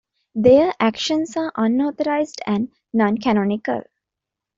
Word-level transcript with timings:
Their 0.33 0.73
actions 0.79 1.37
are 1.37 1.51
unauthorized 1.55 2.41
and 2.47 2.71
non-canonical. 2.91 3.83